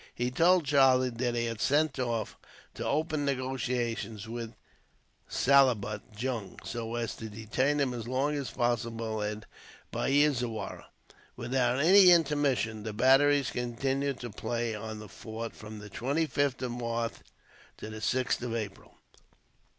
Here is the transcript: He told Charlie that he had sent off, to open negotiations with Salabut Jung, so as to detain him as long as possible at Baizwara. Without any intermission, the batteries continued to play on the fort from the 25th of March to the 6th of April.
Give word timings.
He 0.15 0.31
told 0.31 0.65
Charlie 0.65 1.11
that 1.11 1.35
he 1.35 1.45
had 1.45 1.61
sent 1.61 1.99
off, 1.99 2.35
to 2.73 2.83
open 2.83 3.23
negotiations 3.23 4.27
with 4.27 4.55
Salabut 5.29 6.01
Jung, 6.17 6.57
so 6.63 6.95
as 6.95 7.15
to 7.17 7.29
detain 7.29 7.79
him 7.79 7.93
as 7.93 8.07
long 8.07 8.33
as 8.33 8.49
possible 8.49 9.21
at 9.21 9.45
Baizwara. 9.93 10.85
Without 11.35 11.79
any 11.79 12.09
intermission, 12.09 12.81
the 12.81 12.93
batteries 12.93 13.51
continued 13.51 14.19
to 14.21 14.31
play 14.31 14.73
on 14.73 14.97
the 14.97 15.07
fort 15.07 15.53
from 15.55 15.77
the 15.77 15.89
25th 15.91 16.63
of 16.63 16.71
March 16.71 17.13
to 17.77 17.91
the 17.91 17.97
6th 17.99 18.41
of 18.41 18.55
April. 18.55 18.95